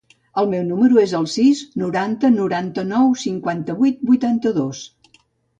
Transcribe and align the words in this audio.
El 0.41 0.47
meu 0.53 0.61
número 0.69 1.01
es 1.01 1.13
el 1.19 1.27
sis, 1.33 1.61
noranta, 1.83 2.33
noranta-nou, 2.39 3.13
cinquanta-vuit, 3.27 4.03
vuitanta-dos. 4.13 4.83